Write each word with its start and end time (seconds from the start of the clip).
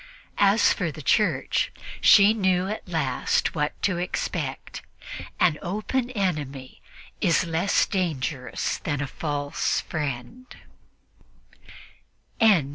As 0.39 0.73
for 0.73 0.91
the 0.91 1.03
Church, 1.03 1.71
she 2.01 2.33
knew 2.33 2.67
at 2.67 2.87
least 2.87 3.53
what 3.53 3.73
she 3.83 3.91
had 3.91 3.97
to 3.99 3.99
expect; 3.99 4.81
an 5.39 5.59
open 5.61 6.09
enemy 6.17 6.81
is 7.21 7.45
less 7.45 7.85
dangerous 7.85 8.79
than 8.79 8.99
a 8.99 9.05
false 9.05 9.81
friend. 9.81 10.47